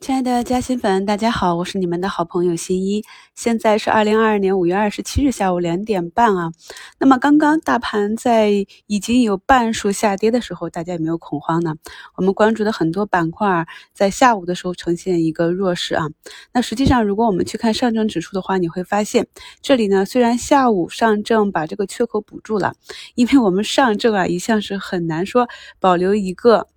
[0.00, 3.04] 亲爱的嘉兴粉，大家好，我是你们的好朋友新一。
[3.34, 6.52] 现在是二零二二年五月二十七日下午两点半啊。
[6.98, 11.74] 那么刚刚大盘在已经有半数下跌的时候，大家有没有恐慌呢？
[12.16, 16.06] 我们关注的很多板块在下午的时候呈现一个弱势啊。
[16.54, 19.26] 那实际上，如果我们去看上证指数的话，你会发现
[19.60, 22.72] 这里呢，虽然下午上证把这个缺口补住了，
[23.16, 25.46] 因为我们上证啊一向是很难说
[25.78, 26.68] 保留一个。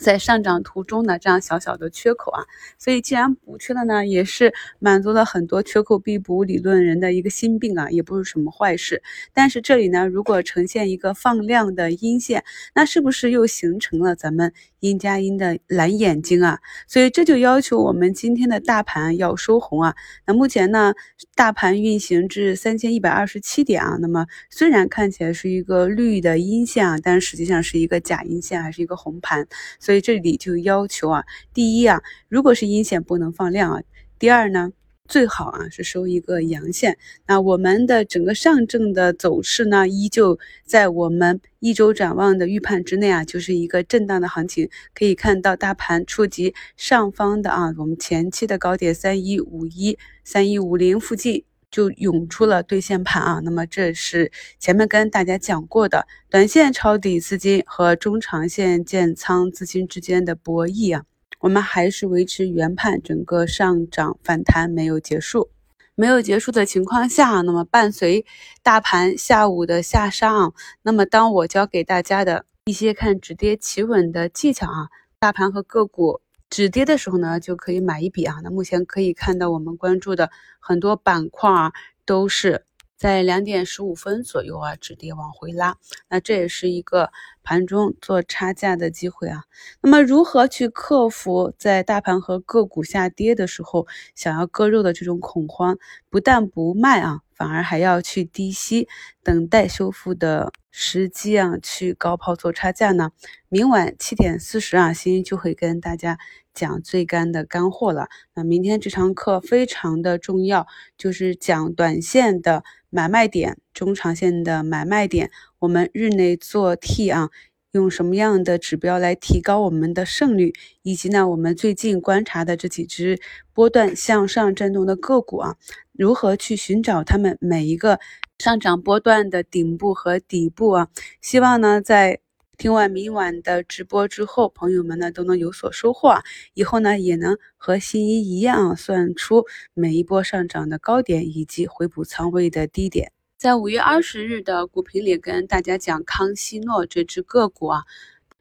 [0.00, 2.44] 在上涨途中的这样小小的缺口啊，
[2.78, 9.02] 所以既然补缺了呢，也是满足了很多缺口必补理论人的一个心病啊，也不是什么坏事。
[9.34, 12.44] 但是这里呢，如果呈现一个放量的阴线，
[12.74, 16.60] 那是不是又形成了咱们阴加阴的蓝眼睛啊？
[16.86, 19.94] 所以这就要求我们今天的大盘要收红啊。
[20.26, 20.94] 那目前呢，
[21.34, 29.46] 大盘运行至三千一百二十七点啊，那么虽然看起来是一个绿的阴线啊，但实际上是一个假阴线，还是一个红盘。
[29.88, 31.24] 所以这里就要求啊，
[31.54, 33.82] 第一啊，如果是阴线不能放量啊，
[34.18, 34.70] 第二呢，
[35.08, 36.98] 最好啊是收一个阳线。
[37.26, 44.68] 那我们的整个上证的走势呢，依旧在我们一周展望的预判之内啊，就是一个震荡的行情。
[44.92, 51.47] 可以看到大盘触及上方的啊，我们前期的高点三一五一、三一五零附近。
[51.70, 61.04] 就涌出了兑现盘啊，那么这是前面跟大家讲过的，短线抄底资金和中长线建仓资金之间的博弈啊，
[61.40, 65.50] 我们还是维持原判，整个上涨反弹没有结束，
[65.94, 68.24] 没有结束的情况下，那么伴随
[68.62, 70.52] 大盘下午的下杀啊，
[70.82, 74.88] 那么当我教给大家的一些看止跌企稳的技巧啊，
[75.18, 76.20] 大盘和个股。
[76.50, 78.36] 止跌的时候呢，就可以买一笔啊。
[78.42, 81.72] 那目前可以看到，我们关注的很多板块啊，
[82.04, 82.64] 都是
[82.96, 85.76] 在两点十五分左右啊止跌往回拉。
[86.08, 87.10] 那这也是一个
[87.42, 89.44] 盘中做差价的机会啊。
[89.82, 95.78] 那么如何去克服在大盘和个股下跌的时候想要割肉的这种恐慌？
[96.10, 98.88] 不但不卖啊，反而还要去低吸，
[99.22, 100.52] 等待修复的。
[100.70, 103.10] 时机啊，去高抛做差价呢？
[103.48, 106.18] 明晚七点四十啊，欣欣就会跟大家
[106.54, 108.08] 讲最干的干货了。
[108.34, 115.32] 那明天这堂课非常的重要，就是讲短线的买卖点，中长线的买卖点。
[115.58, 117.30] 我们日内做 T 啊，
[117.78, 120.52] 用什么样的指标来提高我们的胜率？
[120.82, 123.20] 以及呢，我们最近观察的这几只
[123.54, 125.56] 波段向上震动的个股啊，
[125.92, 128.00] 如何去寻找它们每一个？
[128.38, 130.88] 上涨波段的顶部和底部啊，
[131.20, 132.20] 希望呢在
[132.56, 136.20] 听完明晚的直播之后，朋友们呢都能有所收获，
[136.54, 143.10] 以后呢也能和新一一样算出每一波上涨的高点以及回补仓位的低点。
[143.38, 147.84] 在五月二十日的股评里跟大家讲，康希诺这只个股啊，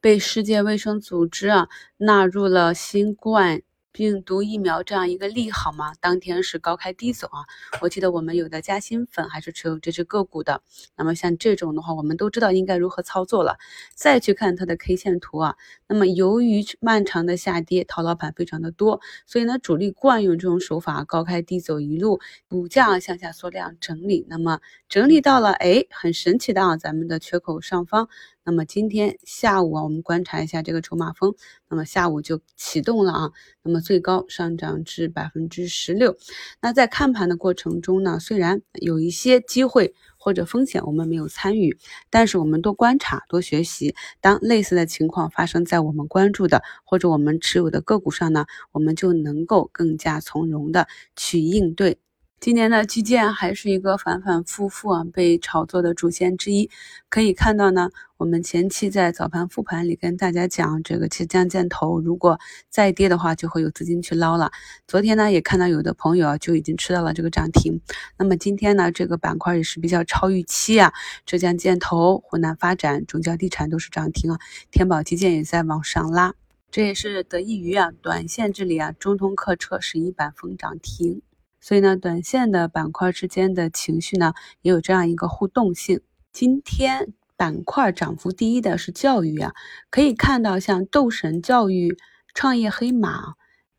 [0.00, 1.68] 被世界卫生组织啊
[1.98, 3.60] 纳入了新冠。
[3.92, 7.44] 病毒疫苗这样一个利好嘛，当天是高开低走啊。
[7.80, 10.62] 我记得我们有的嘉兴粉还是持有这只个股的。
[10.96, 13.56] 那么像这种的话，我们都知道应该如何操作了。
[13.94, 15.56] 再去看它的 K 线图啊，
[15.86, 24.26] 那么由于漫长的下跌，套牢盘非常的多，所以呢，主力惯用这种手法，高开低走，一路股价向下缩量整理。
[24.28, 28.08] 那么整理到了，哎，很神奇的啊，咱们的缺口上方。
[28.48, 31.34] 那么今天下午啊，我们观察一下这个筹码峰，
[31.68, 33.30] 那么下午就启动了啊，
[33.62, 36.16] 那么最高上涨至百分之十六。
[36.62, 41.76] 那在看盘的过程中呢，虽然有一些机会或者风险我们没有参与，
[42.08, 51.98] 但是我们多观察、多学习，当类似的情况发生在我们关注的或者我们持有的个股上呢，我们就能够更加从容的去应对。
[52.40, 56.70] 今年的基建还是一个反反复复啊被炒作的主线之一。
[57.08, 62.38] 可以看到呢，我们前期在早盘复盘里跟大家讲，这个浙江建投如果
[62.70, 64.52] 再跌的话，就会有资金去捞了。
[64.86, 67.80] 昨天呢，也看到有的朋友啊就已经吃到了这个涨停。
[68.16, 70.92] 那么今天呢，这个板块也是比较超预期啊，
[71.26, 74.38] 浙江建投、湖南发展、中交地产都是涨停啊，
[74.70, 76.32] 天宝基建也在往上拉，
[76.70, 81.20] 这也是得益于啊短线这里啊中通客车十一板封涨停。
[81.60, 86.00] 所以呢，短线的板块之间的情绪呢，也有这样一个互动性。
[86.32, 89.52] 今天板块涨幅第一的是教育啊，
[89.90, 91.96] 可以看到像斗神教育、
[92.32, 93.34] 创业黑马、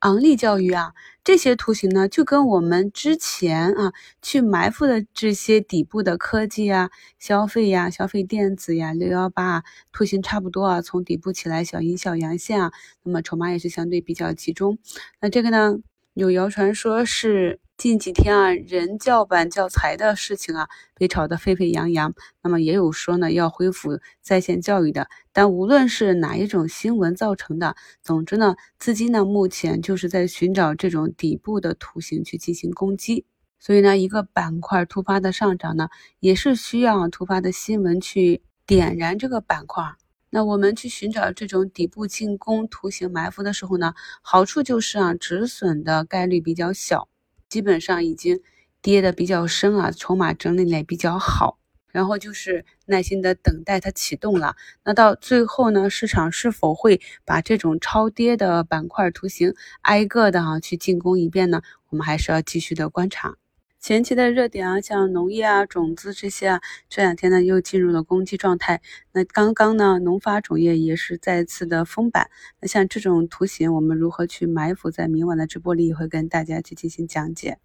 [0.00, 12.72] 昂立教育啊这些图形呢，就跟我们之前啊去埋伏的这些底部的科技啊、消费呀、消费电子呀、六幺八啊图形差不多啊，从底部起来小阴小阳线啊，
[13.04, 14.78] 那么筹码也是相对比较集中。
[15.20, 15.76] 那这个呢？
[16.20, 22.12] 有谣传说是近几天啊，人教版教材的事情啊，被炒得沸沸扬扬。
[22.42, 25.08] 那么也有说呢，要恢复在线教育的。
[25.32, 33.24] 但无论是哪一种新闻造成的，总之呢，资金呢目前就是在寻找这种底部的图形去进行攻击。
[33.58, 35.88] 所以呢，一个板块突发的上涨呢，
[36.18, 39.94] 也是需要突发的新闻去点燃这个板块。
[40.30, 47.08] 那我们去寻找这种底部进攻图形埋伏的时候呢，好处就是啊，止损的概率比较小。
[47.48, 48.40] 基本上已经
[48.80, 54.54] 跌的比较深啊，筹码整理的比较好，然后就是耐心的等待它启动了。
[54.84, 61.60] 那到最后呢，市场是否会把这种超跌的板块图形挨个的哈去进攻一遍呢？
[61.88, 63.39] 我们还是要继续的观察。
[63.80, 66.60] 前期的热点啊，像农业啊、种子这些啊，
[66.90, 68.82] 这两天呢又进入了攻击状态。
[69.12, 72.28] 那刚刚呢，农发种业也是再次的封板。
[72.60, 77.56] 那像这种图形，我们如何去埋伏，在明晚的直播里也会跟大家去进行讲解。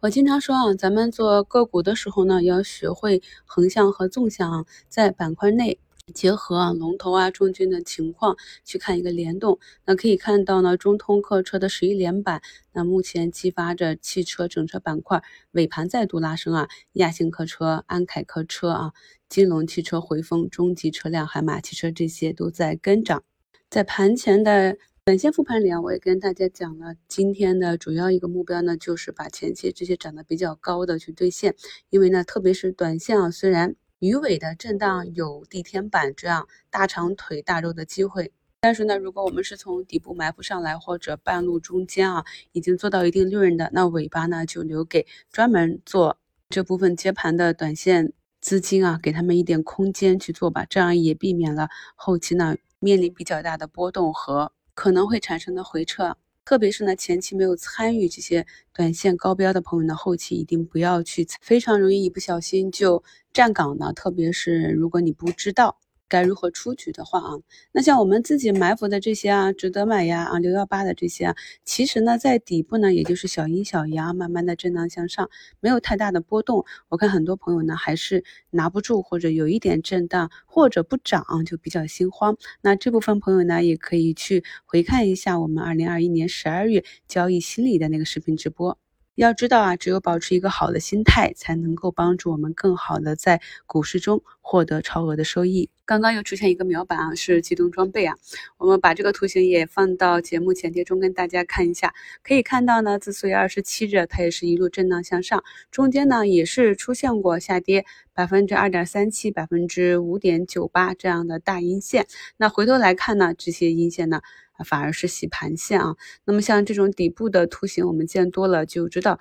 [0.00, 5.78] 我经常说啊，咱们做个股的时候呢，要学会横向和纵向啊，在板块内。
[6.12, 12.40] 结合啊龙头啊中军的情况去看一个联动，那可以看到呢中通客车的十一连板，
[12.72, 15.22] 那目前激发着汽车整车板块
[15.52, 18.92] 尾盘再度拉升啊，亚星客车、安凯客车啊、
[19.28, 23.22] 金龙汽车、回风、中级车辆、海马汽车这些都在跟涨。
[23.68, 31.54] 在盘前的短线复盘里啊，我也跟大家讲了，今天的主要一个目标呢，就是把前期这些涨得比较高的去兑现，
[31.90, 33.74] 因为呢，特别是短线啊，虽然。
[34.00, 46.16] 鱼尾的震荡有地天板这样大长腿大肉的机会，但是呢，如果我们是从底部埋伏上来，或者半路中间啊，已经做到一定利润的，那尾巴呢就留给专门做
[46.48, 56.16] 这部分接盘的短线资金啊，给他们一点空间去做吧，这样也避免了后期呢面临比较大的波动和可能会产生的回撤。
[56.48, 63.04] 特别是呢，前期没有参与这些短线高标的朋友呢，后期一定不要去，非常容易一不小心就
[63.34, 63.92] 站岗呢。
[63.92, 65.78] 特别是如果你不知道。
[66.08, 67.38] 该如何出局的话啊，
[67.72, 75.28] 那像我们自己埋伏的这些啊，值得买呀啊，六幺八的这些啊，其实呢，在底部呢，也就是小阴小阳，慢慢的震荡向上，
[75.60, 76.64] 没有太大的波动。
[76.88, 82.36] 我看很多朋友呢，还是拿不住，或者有一点震荡，或者不涨，就比较心慌。
[82.62, 88.78] 那这部分朋友呢，也可以去回看一下我们二零二一年十二月交易心理的那个视频直播。
[89.18, 95.68] 要知道啊，只有保持一个好的心态，才能够帮助我们更好的在股市中获得超额的收益。
[95.84, 98.14] 刚刚又出现一个秒板啊，是机动装备啊。
[98.58, 101.92] 我们把这个图形也放到节目前贴中跟大家看一下，
[102.22, 105.42] 可以看到呢，自四月二十七日，它也是一路震荡向上，
[105.72, 107.84] 中间呢也是出现过下跌
[108.14, 112.06] 百分之二点三七、百分之五点九八这样的大阴线。
[112.36, 114.20] 那回头来看呢，这些阴线呢。
[114.64, 119.18] 反而是洗盘线啊，那么像这种底部的图形，我们见多了就知道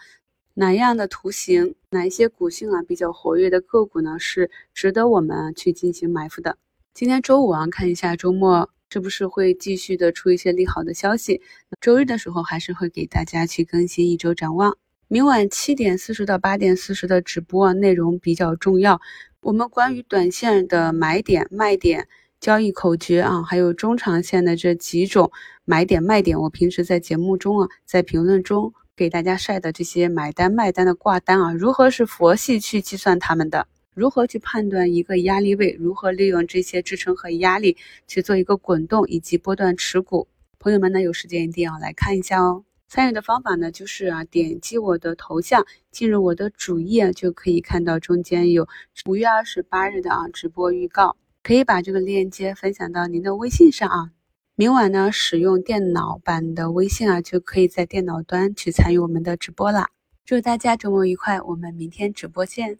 [0.55, 6.57] 哪样的图形，哪一些股性啊比较活跃的个股呢，是值得我们去进行埋伏的。
[6.93, 11.41] 今天周五啊，看一下周末是不是会继续的出一些利好的消息。
[11.79, 14.77] 周日的时候还是会给大家去更新一周展望。
[15.07, 18.99] 明晚七点四十到八点四十的直播内容比较重要，
[19.41, 22.07] 我们关于短线的买点卖点。
[22.39, 25.31] 交易口诀啊，还有中长线的这几种
[25.65, 33.67] 买点卖点，我平时在节目中啊，在评论中给大家晒的这些买单卖单的挂单啊，如何是佛系去计算它们的？
[33.93, 35.75] 如何去判断一个压力位？
[35.79, 37.75] 如何利用这些支撑和压力
[38.07, 40.27] 去做一个滚动以及波段持股？
[40.59, 42.63] 朋友们呢，有时间一定要来看一下哦。
[42.87, 48.67] 参与的方法呢，就是啊，点击我的头像，进入我的主页，就可以看到中间有
[49.07, 51.17] 五月二十八日的啊直播预告。
[51.47, 54.11] 可以把这个链接分享到您的微信上啊，
[54.55, 59.87] 明晚呢使用电脑版的微信啊，就可以在电脑端去参与我们的直播啦。
[60.25, 62.79] 祝大家周末愉快，我们明天直播见。